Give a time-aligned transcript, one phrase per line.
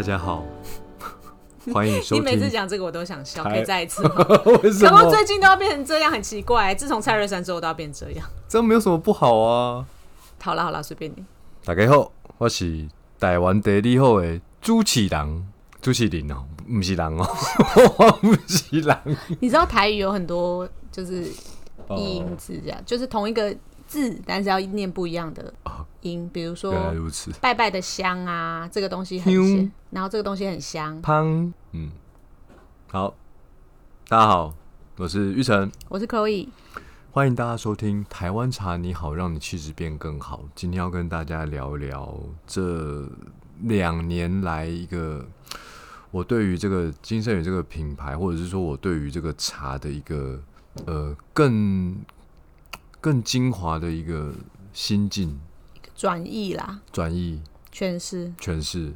[0.00, 0.42] 大家好，
[1.74, 2.50] 欢迎收你每次听。
[2.52, 4.14] 讲这个我都想笑，可以再一次吗？
[4.62, 5.10] 为什怎么么？
[5.10, 6.74] 最近都要变成这样，很奇怪。
[6.74, 8.26] 自从蔡瑞山之后都要变这样。
[8.48, 9.84] 这没有什么不好啊。
[10.40, 11.22] 好了好了，随便你。
[11.66, 15.46] 大家好，我是台湾第二好的主持人，
[15.82, 17.28] 朱启林哦，不是人哦，
[17.98, 18.98] 我 不是人。
[19.40, 21.30] 你知道台语有很多就是
[21.88, 23.54] 哦音字这样，就是同一个
[23.90, 25.52] 字，但是要念不一样的
[26.02, 26.30] 音。
[26.32, 26.72] 比如说。
[27.40, 31.02] 拜拜的香啊，这个东西很香香，然后这个东西很香。
[31.02, 31.90] 汤，嗯，
[32.86, 33.12] 好，
[34.08, 34.54] 大家好，
[34.96, 36.46] 我是玉成，我是 Chloe，
[37.10, 40.44] 欢迎大家收听《台湾茶你好》，让你气质变更好。
[40.54, 43.08] 今天要跟大家聊聊这
[43.62, 45.26] 两年来一个
[46.12, 50.40] 我对于这个金盛宇这个品牌，或者是说我对于这个茶的一个
[50.86, 51.96] 呃更
[53.00, 54.32] 更精华的一个
[54.72, 55.40] 心境
[55.96, 57.40] 转译啦，转译
[57.72, 58.32] 诠释。
[58.38, 58.92] 诠释。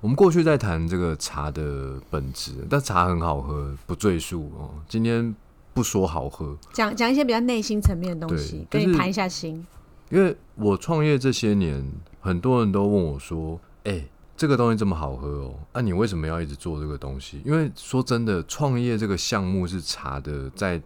[0.00, 4.70] 我们过去在谈这个茶的本质，但茶很好喝，不赘述哦。
[4.86, 5.34] 今天
[5.72, 9.66] 不说好喝，讲讲一些比较内心层面的东西，跟你谈一下心。
[10.10, 14.04] 因为我创业这些年，很多人都问我说：“哎、
[14.36, 20.80] 这个东西这么好喝哦，那、你为什么要一直做这个东西？”因为说真的，创业这个项目是茶的，在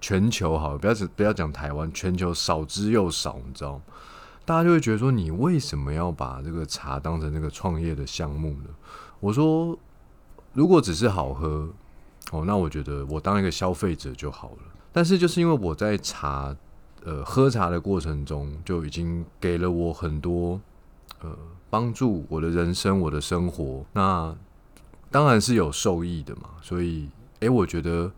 [0.00, 3.82] 全球好，不要只不要讲台湾，全球少之又少，你知道吗？
[4.44, 8.70] 大家就会觉得说，你为什么要把这个茶当成这个创业的项目呢？
[9.20, 9.78] 我说，
[10.52, 11.68] 如果只是好喝，
[12.32, 14.58] 哦，那我觉得我当一个消费者就好了。
[14.92, 16.56] 但是就是因为我在茶
[17.04, 20.60] 呃喝茶的过程中，就已经给了我很多
[21.20, 21.30] 呃
[21.68, 23.84] 帮助我的人生、我的生活。
[23.92, 24.34] 那
[25.10, 26.48] 当然是有受益的嘛。
[26.60, 27.08] 所以，
[27.40, 28.10] 诶，我觉得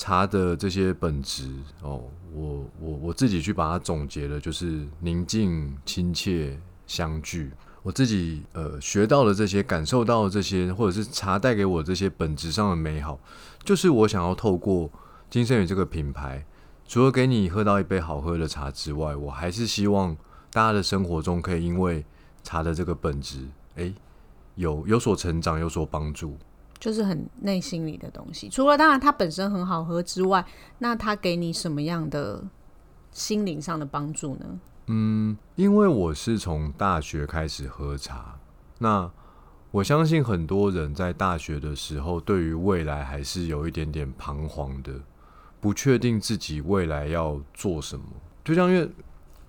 [0.00, 1.46] 茶的这些本质
[1.82, 7.50] 哦，我我我自己去把它总结了，就是宁静、亲切、相聚。
[7.82, 13.20] 我自己呃学到的这些，感受到的这些，或者是茶带给我这些本质上的美好，
[13.62, 14.90] 就是我想要透过
[15.28, 16.46] 金盛宇这个品牌，
[16.88, 20.16] 除了给你喝到一杯好喝的茶之外，我还是希望
[20.50, 22.02] 大家的生活中可以因为
[22.42, 23.94] 茶的这个本质，诶，
[24.54, 26.38] 有有所成长，有所帮助。
[26.80, 28.48] 就是很内心里的东西。
[28.48, 30.44] 除了当然它本身很好喝之外，
[30.78, 32.42] 那它给你什么样的
[33.12, 34.58] 心灵上的帮助呢？
[34.86, 38.40] 嗯，因为我是从大学开始喝茶，
[38.78, 39.08] 那
[39.70, 44.92] 我相信很多人在大学的时候，对于未来还是有一点点彷徨的，
[45.60, 48.04] 不确定自己未来要做什么。
[48.42, 48.90] 就像因为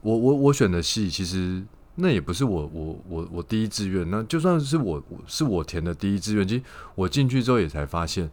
[0.01, 1.63] 我我我选的系，其实
[1.95, 6.63] 那也不是我我我我第一志愿，那就算是我我是我填的第一志愿，其实
[6.95, 8.29] 我进去之后也才发现，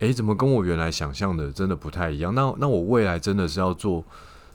[0.00, 2.34] 诶，怎么跟我原来想象的真的不太一样？
[2.34, 4.04] 那那我未来真的是要做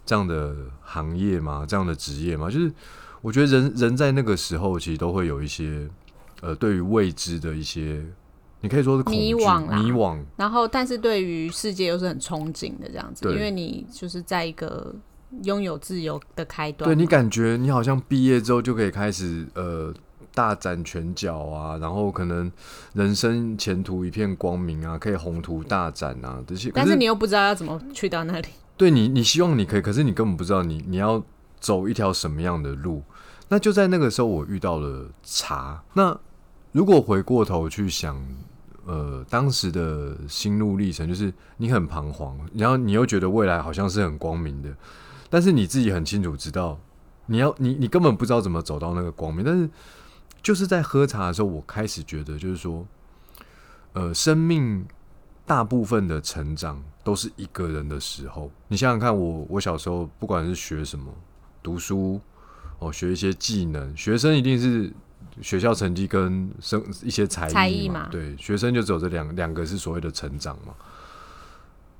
[0.06, 1.66] 这样的行业吗？
[1.68, 2.50] 这样的职业吗？
[2.50, 2.72] 就是
[3.22, 5.90] 我觉得人人在那个时候，其实都会有一些
[6.42, 8.06] 呃，对于未知的一些，
[8.62, 10.22] 你可以说是、迷惘啦迷惘。
[10.36, 14.94] 然后，但是对于世界又是很憧憬的这样子，因为你就是在一个
[15.44, 16.88] 拥有自由的开端。
[16.88, 19.94] 对你感觉你好像毕业之后就可以开始呃
[20.34, 22.52] 大展拳脚啊，然后可能
[22.94, 26.72] 人生前途一片光明啊，可以宏图大展啊这些。
[26.74, 28.48] 但是你又不知道要怎么去到那里。
[28.76, 31.24] 对你，你希望你可以，可是你根本不知道你你要
[31.60, 33.04] 走一条什么样的路。
[33.50, 35.84] 那就在那个时候，我遇到了茶。
[35.94, 36.18] 那
[36.72, 38.20] 如果回过头去想，
[38.88, 44.70] 呃，当时的心路历程，就是你很彷徨，然后你又觉得未来好像是很光明的，
[45.34, 46.80] 但是你自己很清楚知道，
[47.26, 49.44] 你要你你根本不知道怎么走到那个光明。
[49.44, 49.68] 但是
[50.44, 52.86] 就是在喝茶的时候，我开始觉得，就是说，
[53.94, 54.86] 呃，生命
[55.44, 58.52] 大部分的成长都是一个人的时候。
[58.68, 61.12] 你想想看我，我小时候不管是学什么，
[61.64, 62.22] 读书
[62.78, 64.94] 哦，学一些技能，学生一定是
[65.42, 70.76] 学校成绩跟生一些才艺才艺嘛对，学生就只有这两两个是所谓的成长嘛。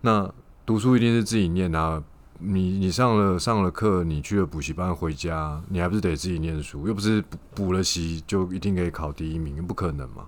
[0.02, 0.32] 那
[0.68, 2.04] 读书一定是自己念啊，
[2.46, 6.88] 你你上了上了课，你去了补习班回家，你还不是得自己念书？
[6.88, 10.26] 又不是补补了习就一定可以考第一名，不可能嘛。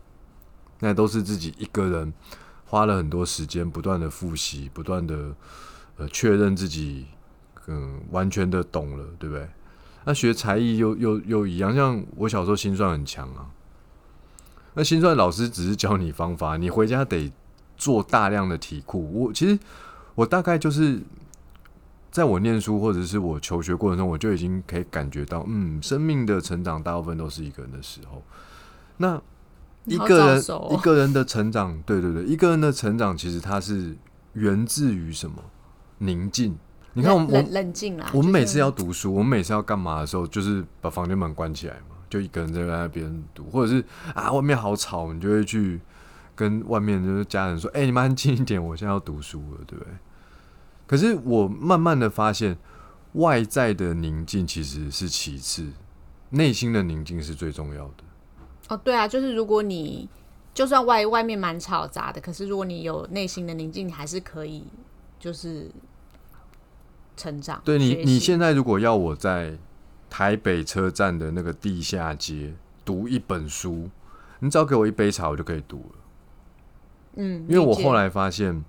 [0.80, 2.14] 那都是自己一个人
[2.66, 5.36] 花了很多时间，不断的复习，不断的
[5.98, 7.06] 呃确认自己
[7.68, 9.48] 嗯完全的懂了，对不对？
[10.06, 13.50] 那学才艺又又又一样，像我小时候心算很强啊，
[14.74, 17.32] 那心算老师只是教你方法，你回家得
[17.76, 19.12] 做大量的题库。
[19.12, 19.58] 我其实
[20.14, 21.02] 我大概就是
[22.16, 28.24] 在我念书或者是我求学过程中，我就已经可以感觉到，嗯，生命的成长大部分都是一个人的时候。
[28.96, 29.22] 那
[29.84, 33.94] 一个人、哦一个人的成长，对对对，一个人的成长其实它是
[34.32, 35.36] 源自于什么？
[35.98, 36.58] 宁静。
[36.94, 38.10] 你看我们我冷冷冷静啦。
[38.14, 43.84] 我们每次要读书，我们每次要干嘛的时候，就是把房间门关起来嘛，就一个人在那边读，或者是
[44.14, 45.82] 啊外面好吵，你就会去
[46.34, 49.94] 跟外面就是家人说：“哎、你们安静一点，我现在要读书了，对不对？”
[50.88, 52.58] 可是我慢慢的发现，
[53.14, 55.72] 外在的宁静其实是其次，
[56.30, 58.04] 内心的宁静是最重要的。
[58.70, 60.10] 哦，对啊，就是如果你
[60.54, 64.64] 就算外外面蛮吵杂的，可是如果你有内心的宁静，你还是可以
[65.20, 65.70] 就是
[67.16, 67.62] 成长。
[67.64, 69.58] 对你，你现在如果要我在
[70.10, 72.54] 台北车站的那个地下街
[72.84, 73.90] 读一本书，
[74.40, 76.00] 你只要给我一杯茶，我就可以读了。
[77.16, 78.64] 嗯，因为我后来发现，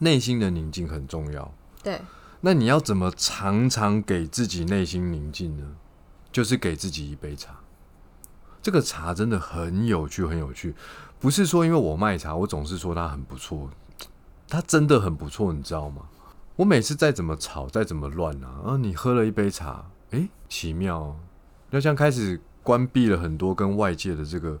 [0.00, 1.54] 内心的宁静很重要。
[1.82, 1.98] 对
[2.40, 5.76] 那你要怎么常常给自己内心宁静呢？
[6.32, 7.54] 就是给自己一杯茶。
[8.62, 10.74] 这个茶真的很有趣，很有趣。
[11.18, 13.70] 不是说因为我卖茶，我总是说它很不错，
[14.48, 16.02] 它真的很不错，你知道吗？
[16.56, 21.16] 我每次再怎么吵，再怎么乱啊，然后你喝了一杯茶，诶，奇妙哦，
[21.70, 24.58] 要像开始关闭了很多跟外界的这个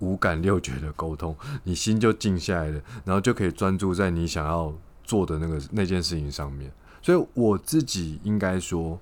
[0.00, 6.70] 五感六觉的沟通，你心就静下来了，然后就可以专注在你想要做的那个那件事情上面。
[7.00, 8.98] 所以我自己应该说，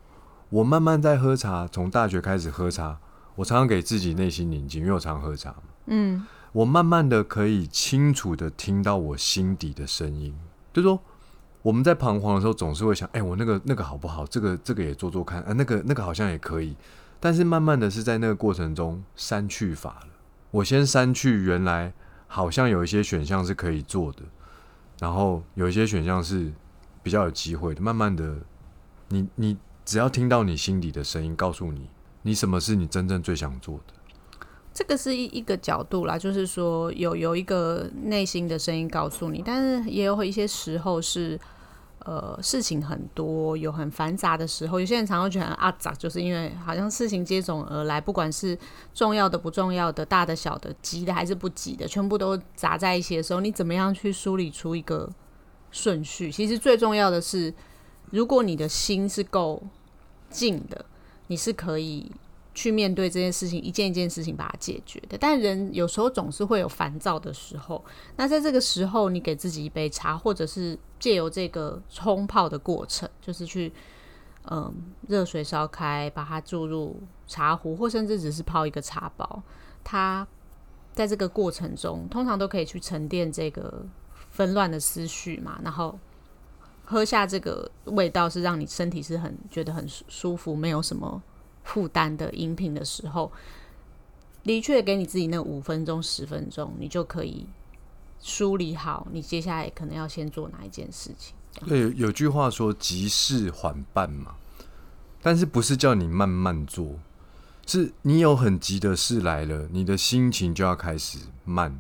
[0.51, 2.99] 我慢慢在喝茶，从大学开始喝茶，
[3.35, 5.55] 我常常给自己内心宁静，因为我常喝茶。
[5.87, 10.35] 嗯，我慢慢的可以清楚的听到我心底的声音，
[10.73, 11.01] 就说
[11.63, 14.25] 我们在彷徨的时候，总是会想，哎、我那个那个好不好？
[14.27, 16.77] 这个这个也做做看，啊，那个那个好像也可以。
[17.21, 20.09] 但是慢慢的是在那个过程中删去法了，
[20.51, 21.93] 我先删去原来
[22.27, 24.23] 好像有一些选项是可以做的，
[24.99, 26.53] 然后有一些选项是
[27.03, 27.81] 比较有机会的。
[27.81, 28.37] 慢慢的，
[29.09, 31.89] 你你只要听到你心底的声音，告诉你
[32.23, 33.95] 你什么是你真正最想做的。
[34.73, 41.39] 这个是一一个角度啦，就是说有有一个内心的声音告诉你，但是也有一些时候是。
[42.05, 48.57] 呃，事情很多，有很繁杂的时候，有些人常常觉得很阿杂，就是因为好像事情接踵而来，不管是
[48.95, 55.11] 重要的、不重要的、大的、小的、急的还是不急的，全部都砸在一起的时候，你怎么样去梳理出一个
[55.71, 56.31] 顺序？
[56.33, 57.53] 其实最重要的是，
[58.11, 59.63] 如果你的心是够
[60.31, 60.85] 静的，
[61.27, 62.11] 你是可以
[62.59, 65.17] 去面对这件事情，一件一件事情把它解决的。
[65.17, 67.85] 但人有时候总是会有烦躁的时候，
[68.17, 73.73] 那在这个时候，你给自己一杯茶，或者是借由这个冲泡的过程，就是去
[74.51, 74.75] 嗯
[75.07, 79.41] 热水烧开，把它注入茶壶，或甚至只是泡一个茶包，
[79.85, 80.27] 它
[80.93, 83.87] 在这个过程中，通常都可以去沉淀这个
[84.31, 85.97] 纷乱的思绪嘛，然后。
[86.91, 91.23] 喝下这个味道是让你身体是很觉得很舒服，没有什么
[91.69, 93.31] 负担的音频的时候，
[94.43, 97.47] 的确给你自己那五分钟、十分钟，你就可以
[98.21, 101.35] 梳理好你接下来可能要先做哪一件事情。
[101.67, 104.37] 对，有句话说“急事缓办”嘛，
[105.21, 106.99] 但是不是叫你慢慢做，
[107.67, 111.79] 是你有很急的事来了，你的心情就要开始慢，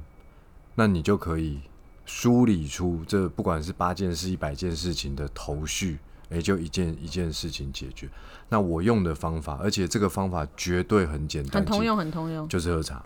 [0.74, 1.60] 那你就可以
[2.04, 5.98] 梳理出这不管是八件事、一百件事情的头绪，
[6.30, 8.08] 也就一件一件事情解决。
[8.48, 12.48] 那我用的方法，而且这个方法绝对很简单，很通用，很通用。
[12.48, 13.04] 就是喝茶。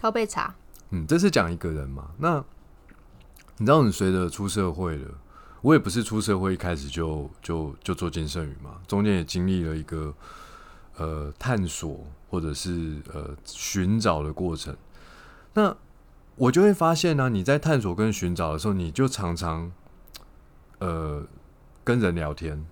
[0.00, 0.52] 喝杯茶，
[0.90, 2.10] 嗯，这是讲一个人嘛。
[2.18, 2.44] 那
[3.58, 5.08] 你知道，你随着出社会了，
[5.60, 10.12] 我也不是出社会一开始就就就做健身语嘛，中间也经历了一个
[10.96, 14.76] 呃探索或者是呃寻找的过程。
[15.54, 15.76] 那
[16.34, 19.70] 我就会发现呢、你在探索跟寻找的时候，你就常常
[20.78, 21.22] 呃
[21.84, 22.64] 跟人聊天，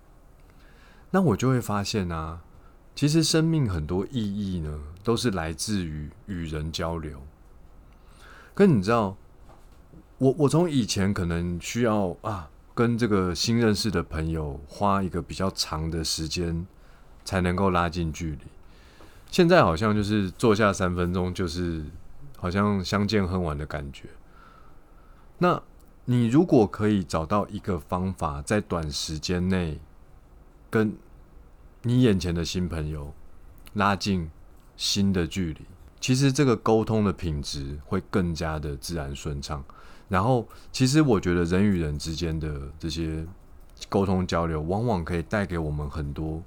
[1.09, 2.41] 那我就会发现啊，
[2.95, 7.21] 其实生命很多意义呢，都是来自于与人交流。
[8.53, 9.17] 可你知道，
[10.17, 16.65] 我我从以前可能需要啊，跟这个新认识的朋友花一个比较长的时间，
[17.25, 18.45] 才能够拉近距离。
[19.29, 21.85] 现在好像就是坐下三分钟，就是
[22.37, 24.09] 好像相见恨晚的感觉。
[25.37, 25.61] 那
[26.05, 29.79] 你如果可以找到一个方法，在短时间内
[30.69, 30.93] 跟
[31.83, 33.13] 你眼前的新朋友
[33.73, 34.29] 拉近
[34.75, 35.61] 新的距离，
[35.99, 39.63] 其实这个沟通的品质会更加的自然顺畅。
[40.09, 43.25] 然后，其实我觉得人与人之间的这些
[43.87, 46.41] 沟通交流，往往可以带给我们很多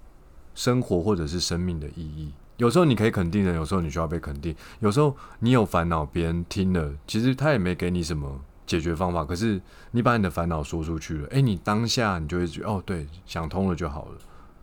[0.54, 2.32] 生活或者是生命的意义。
[2.58, 4.54] 有时候你可以肯定人，有时候你需要被肯定。
[4.80, 14.18] 有时候你有烦恼，别人听了，其实他也没给你什么解决方法，可是你把你的烦恼说出去了，诶，你当下你就会觉得，哦，对，想通了就好了。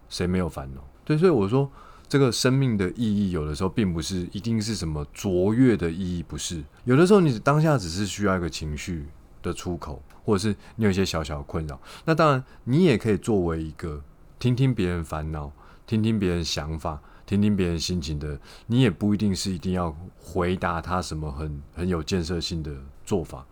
[0.10, 0.82] 谁没有烦恼？
[1.06, 1.72] 对，所以我说，
[2.10, 6.64] 这个生命的意义，有的时候并不是一定是什么卓越的意义，不是。
[6.84, 9.08] 有的时候你当下只是需要一个情绪
[9.42, 11.80] 的出口，或者是你有一些小小的困扰。
[12.04, 14.04] 那当然，你也可以作为一个
[14.38, 15.52] 听听别人烦恼，
[15.88, 23.46] 听听别人想法，听听别人心情的，你也不一定是一定要回答他什么很很有建设性的做法，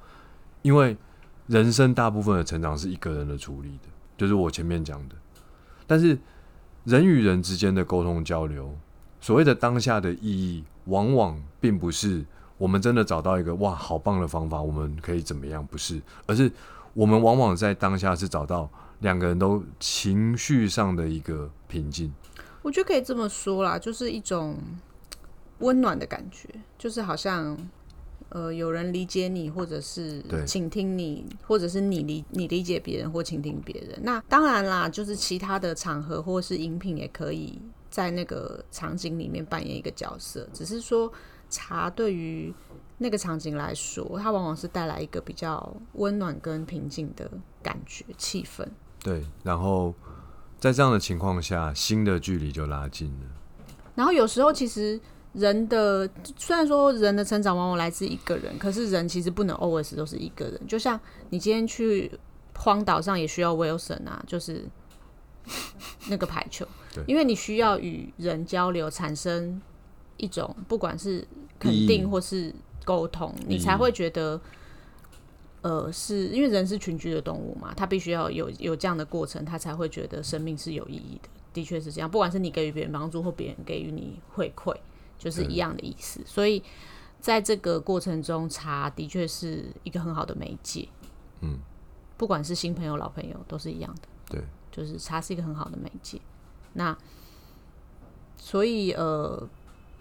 [0.61, 0.95] 因为
[1.47, 5.15] 人生大部分的成长是一个人的处理的，就是我前面讲的。
[5.87, 6.17] 但是
[6.83, 8.75] 人与人之间的沟通交流，
[9.19, 12.23] 所谓的当下的意义，往往并不是
[12.57, 15.65] 我们真的找到一个哇好棒的方法，我们可以怎么样？
[15.65, 16.51] 不是，而是
[16.93, 22.13] 我们往往在当下是找到两个人都情绪上的一个平静。
[22.61, 24.57] 我觉得可以这么说啦，就是一种
[25.59, 26.47] 温暖的感觉，
[26.77, 27.57] 就是好像
[28.29, 33.99] 呃有人理解你，或者是倾听你，或者是你理你理解别人或倾听别人。
[34.03, 41.11] 那当然啦，就是其他的场合或是饮品也可以在那个场景里面扮演一个角色，只是说
[41.49, 42.53] 茶对于
[42.99, 47.29] 那个场景来说，它往往是带来一个比较温暖跟平静的
[47.63, 48.67] 感觉气氛。
[49.01, 49.93] 对，然后
[50.59, 53.25] 在这样的情况下，新的距离就拉近了。
[53.95, 54.99] 然后有时候其实
[55.39, 60.61] 人的虽然说人的成长往往来自一个人，可是人其实不能 always 都是一个人。
[60.67, 62.11] 就像你今天去
[62.55, 64.65] 荒岛上也需要 Wilson 啊，就是
[66.09, 66.67] 那个排球，
[67.07, 69.61] 因为你需要与人交流，产生
[70.17, 71.27] 一种不管是
[71.57, 72.53] 肯定或是
[72.85, 74.39] 沟通，你才会觉得。
[75.61, 81.27] 呃，是因为人是群居的动物嘛，他必须要有有这样的过程，他才会觉得生命是有意义的。
[81.51, 84.73] 的确是这样，不管是你给予别人帮助，或别人给予你回馈，
[85.19, 86.19] 就是一样的意思。
[86.25, 86.63] 所以
[87.19, 90.89] 在这个过程中，茶的确是一个很好的媒介。
[91.41, 91.59] 嗯，
[92.17, 94.01] 不管是新朋友、老朋友，都是一样的。
[94.29, 96.19] 对，就是茶是一个很好的媒介。
[96.73, 96.97] 那
[98.37, 99.47] 所以呃，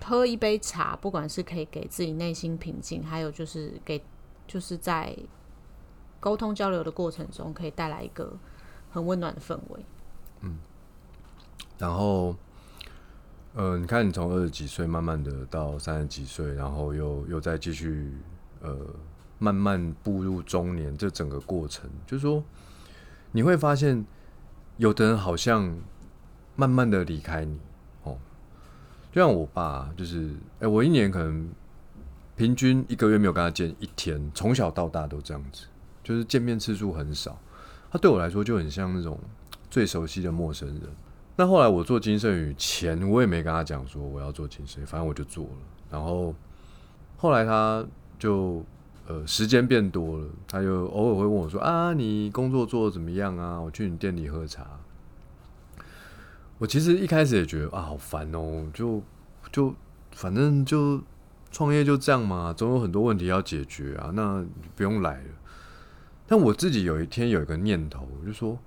[0.02, 4.02] 喝一杯茶，不管是可以给自己内心平静，还有就是给
[4.46, 5.14] 就是在
[6.20, 8.36] 沟通交流的过程中，可以带来一个
[8.90, 9.84] 很温暖的氛围。
[10.40, 10.58] 嗯
[11.78, 12.34] 然后，
[13.58, 18.12] 呃，你看，你从二十几岁慢慢的到三十几岁，然后又又再继续
[18.60, 18.72] 呃
[19.40, 22.40] 慢慢步入中年，这整个过程，就是说
[23.32, 24.06] 你会发现，
[24.76, 25.76] 有的人好像
[26.54, 27.58] 慢慢的离开你
[28.04, 28.16] 哦，
[29.10, 31.50] 就像我爸，就是哎、我一年可能
[32.36, 35.66] 平均一个月没有跟他见一天，从小到大都这样子，
[36.04, 37.36] 就是见面次数很少。
[37.90, 39.18] 他对我来说就很像那种
[39.68, 40.82] 最熟悉的陌生人。
[41.40, 45.50] 那后来我做金圣宇前，我也没跟他讲说我要做金圣宇，反正我就做了。
[45.88, 46.34] 然后
[47.16, 47.86] 后来他
[48.18, 48.64] 就
[49.06, 53.56] 呃时间变多了，他就偶尔会问我说啊，你工作做的怎么样啊？
[53.60, 54.66] 我去你店里喝茶。
[56.58, 59.00] 我其实一开始也觉得啊，好烦哦，就
[59.52, 59.72] 就
[60.10, 61.00] 反正就
[61.52, 65.30] 创业就这样嘛，总有很多问题要解决啊，那不用来了。
[66.26, 68.58] 但我自己有一天有一个念头，我就说，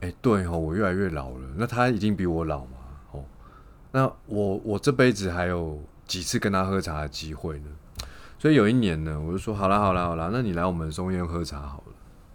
[0.00, 2.78] 哎、对哦，我越来越老了，那他已经比我老嘛，
[3.12, 3.24] 哦，
[3.92, 7.68] 那我我这辈子还有几次跟他喝茶的机会呢？
[8.38, 11.92] 所以有一年呢，我就说，好啦好啦好啦，那你来我们松烟喝茶好了。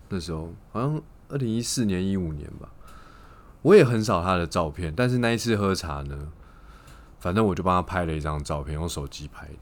[0.10, 2.69] 那时候好像二零一四年一五年吧，
[3.63, 6.31] 我也很少他的照片，但是那一次喝茶呢，
[7.19, 9.53] 反正我就帮他拍了一张照片，用手机拍的，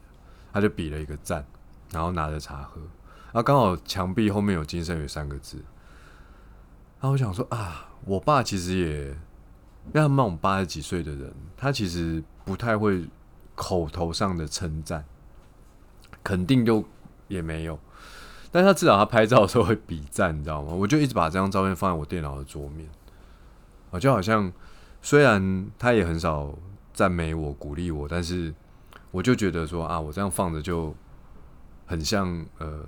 [0.52, 1.46] 他就比了一个赞，
[1.90, 2.82] 然后拿着茶喝。
[3.32, 5.56] 然后刚好墙壁后面有“金圣宇”三个字，
[7.04, 13.06] 然后我想说啊，我爸其实也，因为他们八十几岁的人，他其实不太会
[13.54, 15.04] 口头上的称赞，
[16.22, 16.82] 肯定就
[17.28, 17.78] 也没有，
[18.50, 20.72] 但他至少他拍照的时候会比赞，你知道吗？
[20.72, 22.88] 我就一直把这张照片放在我电脑的桌面，
[23.90, 24.50] 啊，就好像
[25.02, 26.56] 虽然他也很少
[26.94, 28.54] 赞美我、鼓励我，但是
[29.10, 30.94] 我就觉得说啊，我这样放着就
[31.84, 32.82] 很像呃。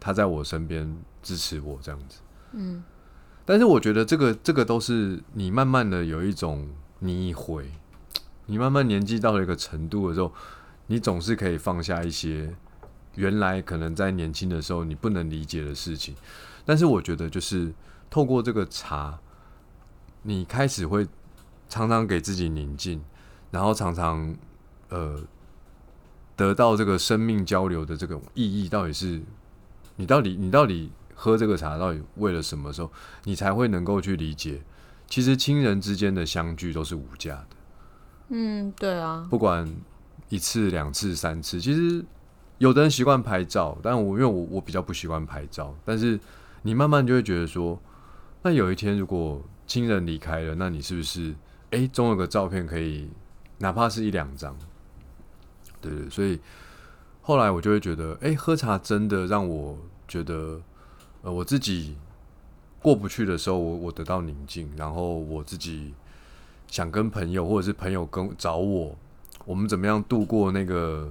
[0.00, 2.18] 他在我身边支持我这样子，
[2.52, 2.84] 嗯，
[3.44, 6.68] 但是我觉得这个这个都是你慢慢的有一种
[7.00, 7.70] 你一回，
[8.46, 10.32] 你慢慢年纪到了一个程度的时候，
[10.86, 12.54] 你总是可以放下一些
[13.16, 16.14] 原来可能在年轻的时候你不能理解的事情。
[16.64, 17.72] 但是我觉得就是
[18.08, 19.18] 透过这个茶，
[20.22, 21.06] 你开始会
[21.68, 23.02] 常常给自己宁静，
[23.50, 24.34] 然后常常
[24.88, 25.20] 呃
[26.34, 29.20] 得到这个生命交流的这种意义到底是。
[29.96, 32.90] 你到底你到底喝这个茶到底为了什么时候，
[33.24, 34.62] 你才会能够去理解？
[35.06, 37.56] 其实亲人之间的相聚都是无价的，
[38.28, 39.68] 嗯，对啊，不管
[40.28, 41.60] 一次、两次、三次。
[41.60, 42.04] 其实
[42.58, 45.74] 有的人习惯拍照，但我因为我我比较不习惯拍照。
[45.84, 46.18] 但是
[46.62, 47.80] 你慢慢就会觉得说，
[48.42, 51.30] 那有一天如果亲人离开了，那你是不是
[51.70, 53.08] 哎、诶总有个照片可以，
[53.58, 54.56] 哪怕是一两张？
[55.80, 56.40] 对对，所以。
[57.26, 60.60] 后来我就会觉得，哎、喝茶真的让我觉得，
[61.24, 61.96] 呃，我自己
[62.82, 65.94] 过不去的时候，我我得到宁静，然后我自己
[66.68, 68.94] 想跟朋友，或者是朋友跟找我，
[69.46, 71.10] 我们怎么样度过那个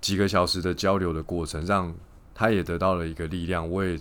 [0.00, 1.94] 几个小时的交流的过程，让
[2.34, 3.70] 他也得到了一个力量。
[3.70, 3.96] 我也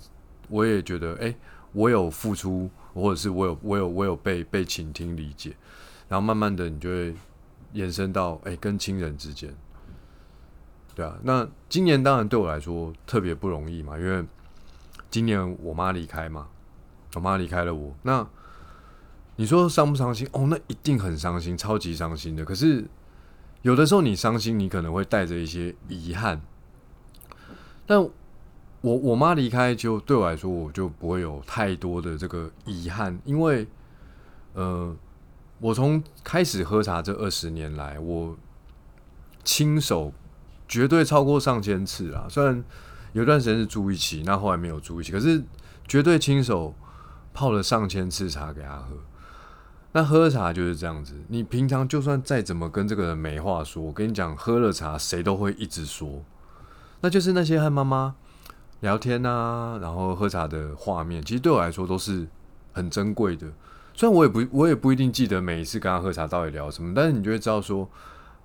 [0.49, 1.35] 我也觉得，哎、
[1.71, 5.55] 我有付出，或者是我有我有我有被被倾听理解，
[6.09, 7.13] 然后慢慢的你就会
[7.73, 9.53] 延伸到，哎、跟亲人之间。
[10.95, 14.25] 对啊，那今年当然对我来说特别不容易嘛，因为
[15.15, 16.49] 今年我妈离开嘛，
[17.13, 17.95] 我妈离开了我。
[18.01, 18.27] 那
[19.37, 20.27] 你说伤不伤心？
[20.33, 22.43] 哦，那一定很伤心，超级伤心的。
[22.43, 22.83] 可是
[23.61, 26.41] 有的时候你伤心，你可能会带着一些遗憾。
[27.85, 28.11] 但我
[28.81, 33.65] 我妈离开，就对我来说，我就不会有太多的这个遗憾，因为
[34.51, 34.93] 呃，
[35.59, 38.35] 我从开始喝茶这二十年来，我
[39.45, 40.11] 亲手
[40.67, 42.27] 绝对超过上千次啊！
[42.29, 42.61] 虽然
[43.15, 45.41] 有段时间是住一起，那后来没有住一起，可是
[45.87, 46.75] 绝对亲手
[47.33, 48.97] 泡了上千次茶给他喝。
[49.93, 56.25] 那喝茶就是这样子，你平常就算再怎么跟这个人没话说，我跟你讲，喝了茶谁都会一直说，
[56.99, 58.15] 那就是那些和妈妈
[58.81, 62.27] 聊天啊，然后喝茶的画面，其实对我来说都是
[62.73, 63.47] 很珍贵的。
[63.93, 67.89] 虽然我也不我也不一定记得每一次跟他喝茶到底聊什么，但是你就会知道说，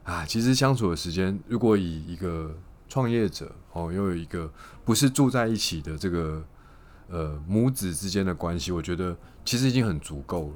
[0.04, 2.54] 啊，其实相处的时间，如果以一个
[2.90, 4.52] 创业者哦，又有一个
[4.84, 6.44] 不是住在一起的这个
[7.08, 10.54] 呃母子之间的关系，我觉得其实已经很足够了。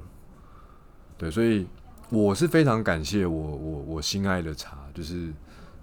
[1.17, 1.65] 对，所以
[2.09, 5.33] 我是非常感谢我我我心爱的茶，就是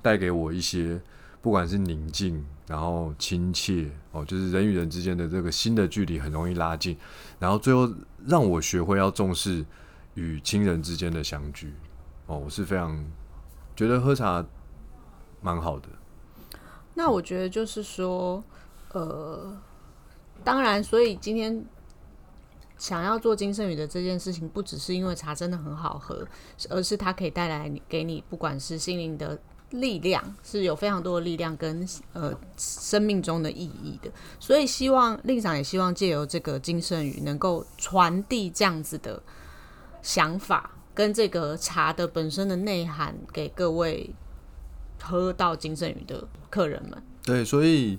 [0.02, 1.00] 带给我一些
[1.40, 6.96] 不管是宁静，然后亲切哦，就是人与人之间的这个心的距离很容易拉近，
[7.38, 7.90] 然后最后
[8.26, 9.64] 让我学会要重视
[10.14, 11.72] 与亲人之间的相聚
[12.26, 13.02] 哦，我是非常
[13.74, 14.44] 觉得喝茶
[15.40, 15.88] 蛮好的。
[17.02, 18.40] 那我觉得就是说，
[18.92, 19.52] 呃，
[20.44, 21.64] 当然，所以今天
[22.78, 26.24] 想要做金圣宇的这件事情，不只是因为茶真的很好喝，
[26.70, 29.36] 而是它可以带来你给你不管是心灵的
[29.70, 34.08] 力量，是有非常多的力量跟呃生命中的意义的。
[34.38, 39.20] 所以希望令长也希望借由这个金圣宇能够传递这样子的
[40.02, 44.14] 想法，跟这个茶的本身的内涵给各位
[45.02, 47.02] 喝到金圣宇的客人们。
[47.24, 47.98] 对，所以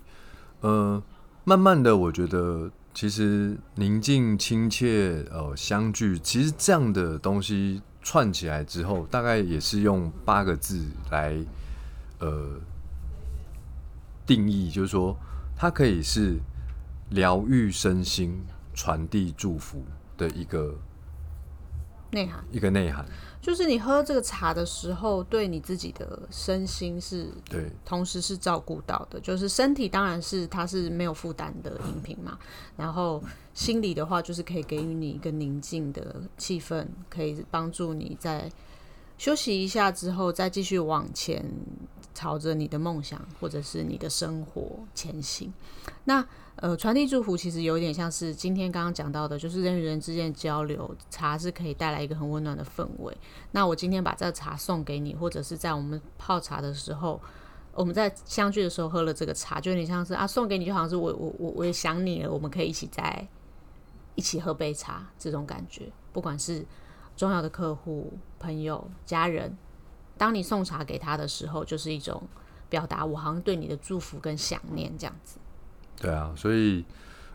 [0.62, 1.02] 呃，
[1.44, 11.38] 慢慢的，我觉得其实宁静、亲切、呃，相聚，其实这样的东西串起来之后，大概也是用八个字来
[12.20, 12.60] 呃
[14.26, 15.18] 定义，就是说
[15.56, 16.38] 它可以是
[17.10, 18.42] 疗愈身心、
[18.74, 19.84] 传递祝福
[20.18, 20.76] 的一个
[22.14, 23.06] 内涵一个内涵。
[23.42, 29.20] 就是你喝这个茶的时候，对你自己的身心是对同时是照顾到的。
[29.20, 32.40] 就是身体当然是它是没有负担的饮品嘛，
[32.78, 33.22] 然后
[33.54, 38.50] 心理的话就是可以给予你一个宁静的气氛，可以帮助你在
[39.18, 41.44] 休息一下之后再继续往前，
[42.14, 45.54] 朝着你的梦想或者是你的生活前行。
[46.06, 46.26] 那
[46.58, 53.18] 呃，传递祝福其实有点像是今天刚刚讲到的，就是人与人之间的交流，茶是可以带来一个很温暖的氛围。
[53.52, 57.20] 那我今天把这个茶送给你，或者是在我们泡茶的时候，
[57.74, 63.28] 我们在相聚的时候喝了这个茶，就有点像是啊送给你，就好像是我我我我也想你了，我们可以一起在
[64.16, 65.92] 一起喝杯茶这种感觉。
[66.14, 66.64] 不管是
[67.18, 69.58] 重要的客户、朋友、家人，
[70.20, 72.22] 当你送茶给他的时候，就是一种
[72.70, 75.40] 表达我好像对你的祝福跟想念这样子。
[76.00, 76.84] 对啊，所以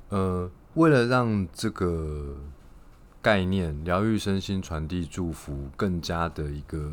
[0.09, 2.37] 呃，为了让这个
[3.21, 6.93] 概念疗愈身心、传递祝福更加的一个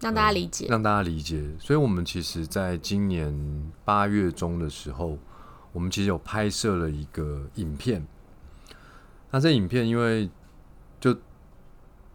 [0.00, 5.18] 让大家理解，让大家理解，所以我们其实在今年八月中的时候，
[5.72, 8.06] 我们其实有拍摄了一个影片。
[9.30, 10.30] 那这影片因为
[11.00, 11.16] 就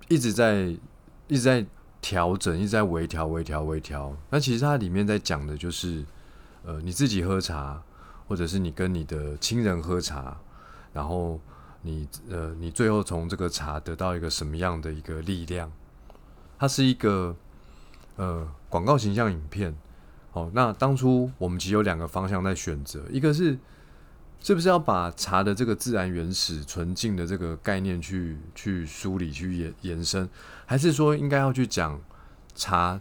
[0.08, 0.76] 一直在
[1.28, 1.66] 一直在
[2.02, 4.16] 调整，一直在微调、微调、微调。
[4.30, 6.04] 那其实它里面在讲的就是，
[6.64, 7.82] 呃，你自己喝茶，
[8.32, 10.38] 或者是你跟你的亲人喝茶，
[10.94, 11.38] 然后
[11.82, 15.70] 你呃，你最后从这个茶得到一个什么样的一个力量？
[16.58, 17.36] 它是一个
[18.16, 19.76] 呃广告形象影片。
[20.32, 23.60] 好，那当初我们其实有两个方向在选择，一个是
[24.40, 30.30] 是不是要把茶的这个自然原始纯净的这个概念去去梳理、去延延伸，
[30.66, 32.00] 还是说应该要去讲
[32.56, 32.98] 茶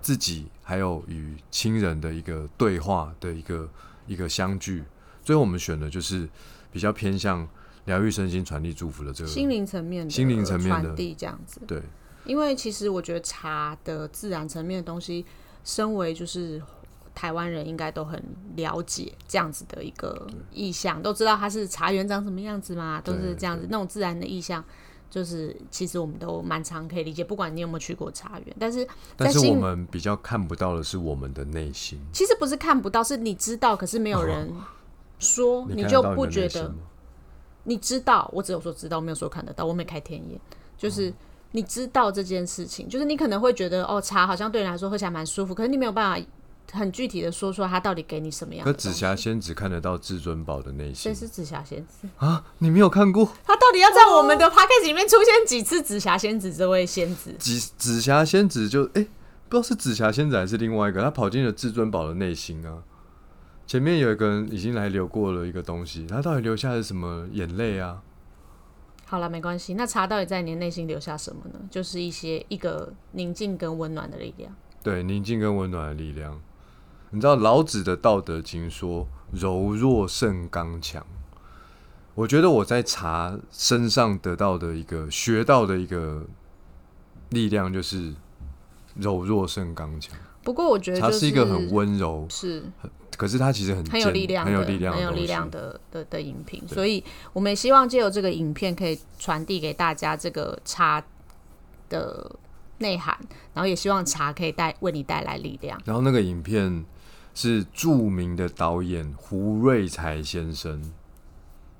[0.00, 3.68] 自己还有与亲人的一个对话的一个
[4.12, 4.84] 一个相聚？
[5.24, 6.28] 最后我们选的就是
[6.70, 7.48] 比较偏向
[7.84, 11.60] 疗愈身心、传递祝福的这个心灵层面的心灵层面的传递这样子。
[11.66, 11.80] 对
[12.24, 15.24] 因为其实我觉得茶的自然层面的东西，
[15.64, 16.62] 身为就是
[17.14, 18.22] 台湾人应该都很
[18.56, 24.64] 了解这样子的一个意象，都知道它是茶园长什么样子嘛，都是这样子那种自然的意象。
[25.12, 32.00] 就是其实我们都蛮常可以理解，不管你有没有去过茶园，但是但是我们比较看不到的是我们的内心。
[32.14, 34.50] 其实不是看不到，是你知道，可是没有人
[35.18, 36.72] 说，你就不觉得
[37.64, 40.40] 你知道，我只有说知道，没有说看得到，我没开天眼，
[40.78, 41.12] 就是
[41.50, 46.26] 你知道这件事情，就是你可能会觉得哦，茶好像对你来说喝起来蛮舒服，可是你没有办法
[46.70, 48.72] 很具体的说说他到底给你什么样可。
[48.72, 52.08] 紫霞仙子看得到至尊宝的内心谁是紫霞仙子？
[52.16, 52.44] 啊？
[52.58, 53.26] 你没有看过？
[53.44, 57.34] 他到底要在我们的 p a c k a g e 里面出现几次紫霞仙子这位仙子？
[57.38, 59.06] 紫紫霞仙子就哎、
[59.48, 62.82] 不知道是紫霞仙子还是另外一个，他跑进了至尊宝的内心啊。
[63.66, 68.02] 前面有一个人已经来流过了一个东西，他到底留下了什么眼泪啊？
[69.04, 69.74] 好了，没关系。
[69.74, 71.60] 那茶到底在你的内心留下什么呢？
[71.70, 74.54] 就是一些一个宁静跟温暖的力量。
[74.82, 76.40] 对，宁静跟温暖的力量。
[77.14, 81.06] 你知道老子的《道德经》说“柔弱胜刚强”，
[82.16, 86.24] 我觉得我在茶身上得到的一个学到的一个
[87.28, 88.14] 力量就是
[88.96, 90.18] 柔弱胜刚强。
[90.42, 92.64] 不过我觉得、就是、茶是一个很温柔，是。
[93.14, 101.04] 可是它其实很很有力量、很有力量的很有力量的的的饮品，所以我们也希望借由这个影片可以传递给大家这个茶
[101.90, 102.34] 的
[102.78, 103.14] 内涵，
[103.52, 105.78] 然后也希望茶可以带为你带来力量。
[105.84, 106.84] 然后那个影片
[107.34, 110.82] 是著名的导演胡瑞才先生，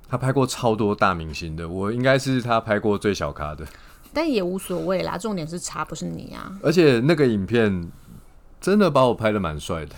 [0.09, 3.65] 他拍过超多大明星的，我应该是他拍过最小咖的。
[4.11, 6.51] 但也无所谓啦，重点是茶不是你啊。
[6.61, 7.91] 而且那个影片
[8.61, 9.95] 真的把我拍的蛮帅的，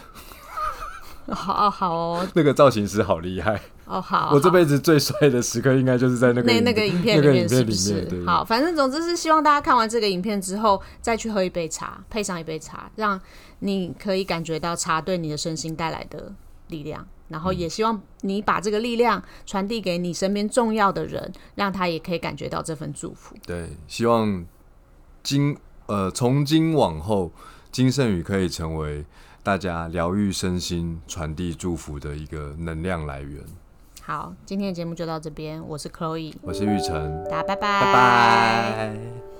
[1.35, 3.59] 好好哦，那个造型师好厉害。
[3.85, 8.23] 哦好，我这辈子最帅的时刻应该就是在那个那那个影片里面是不是？
[8.25, 13.19] 好，反正总之是希望大家看完这个影片之后，再去喝一杯茶，配上一杯茶，让
[13.59, 16.33] 你可以感觉到茶对你的身心带来的
[16.67, 17.07] 力量。
[17.27, 23.35] 然后也希望你把这个力量传递给你身边重要的人，让他也可以感觉到这份祝福。
[23.47, 24.45] 对，希望
[25.23, 27.31] 今呃从今往后，
[27.71, 29.03] 金圣宇可以成为
[29.41, 33.43] 大家疗愈身心、传递祝福的一个能量来源。
[34.05, 39.34] 好，今天的节目就到这边，我是 Chloe，我是玉成，大家拜拜，拜拜。